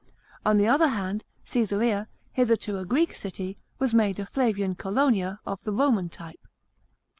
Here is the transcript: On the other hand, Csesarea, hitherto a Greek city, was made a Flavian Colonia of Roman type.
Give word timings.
On 0.43 0.57
the 0.57 0.67
other 0.67 0.87
hand, 0.87 1.23
Csesarea, 1.45 2.07
hitherto 2.33 2.79
a 2.79 2.85
Greek 2.85 3.13
city, 3.13 3.55
was 3.77 3.93
made 3.93 4.17
a 4.17 4.25
Flavian 4.25 4.73
Colonia 4.73 5.39
of 5.45 5.59
Roman 5.67 6.09
type. 6.09 6.41